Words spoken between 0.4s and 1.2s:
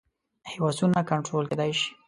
هوسونه